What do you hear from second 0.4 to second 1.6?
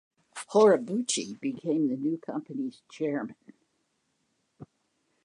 Horibuchi